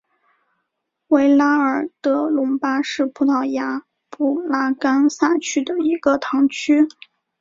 [1.09, 6.87] 维拉尔德隆巴是葡萄牙布拉干萨区的一个堂区。